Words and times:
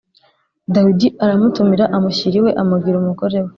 Dawidi 0.73 1.07
aramutumira 1.23 1.85
amushyira 1.95 2.35
iwe, 2.39 2.51
amugira 2.61 2.95
umugore 2.99 3.37
we. 3.43 3.49